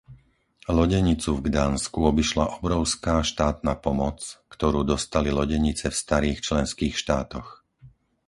Lodenicu 0.77 1.29
v 1.37 1.43
Gdansku 1.49 1.99
obišla 2.11 2.45
obrovská 2.59 3.15
štátna 3.31 3.73
pomoc, 3.85 4.17
ktorú 4.53 4.79
dostali 4.91 5.29
lodenice 5.39 5.85
v 5.93 5.99
starých 6.03 6.37
členských 6.47 6.95
štátoch. 7.03 7.49